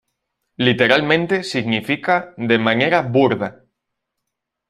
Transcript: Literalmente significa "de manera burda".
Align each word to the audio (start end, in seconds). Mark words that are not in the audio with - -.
Literalmente 0.67 1.43
significa 1.43 2.33
"de 2.35 2.57
manera 2.57 3.03
burda". 3.03 3.63